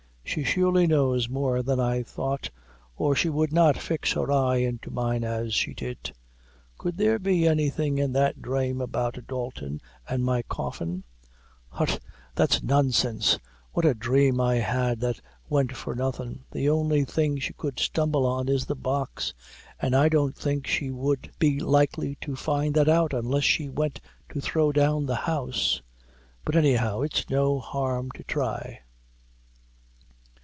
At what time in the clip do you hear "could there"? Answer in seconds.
6.77-7.19